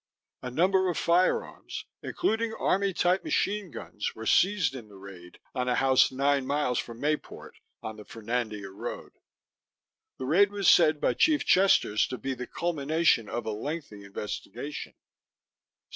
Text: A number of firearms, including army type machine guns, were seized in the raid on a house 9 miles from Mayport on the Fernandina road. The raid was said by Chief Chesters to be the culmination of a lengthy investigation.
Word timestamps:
A 0.41 0.49
number 0.49 0.89
of 0.89 0.97
firearms, 0.97 1.85
including 2.01 2.55
army 2.55 2.91
type 2.91 3.23
machine 3.23 3.69
guns, 3.69 4.15
were 4.15 4.25
seized 4.25 4.73
in 4.73 4.87
the 4.87 4.97
raid 4.97 5.37
on 5.53 5.67
a 5.67 5.75
house 5.75 6.11
9 6.11 6.43
miles 6.43 6.79
from 6.79 6.99
Mayport 6.99 7.59
on 7.83 7.97
the 7.97 8.03
Fernandina 8.03 8.71
road. 8.71 9.19
The 10.17 10.25
raid 10.25 10.49
was 10.51 10.67
said 10.67 10.99
by 11.01 11.13
Chief 11.13 11.45
Chesters 11.45 12.07
to 12.07 12.17
be 12.17 12.33
the 12.33 12.47
culmination 12.47 13.29
of 13.29 13.45
a 13.45 13.51
lengthy 13.51 14.03
investigation. 14.03 14.95